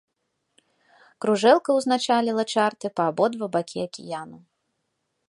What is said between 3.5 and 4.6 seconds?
бакі акіяну.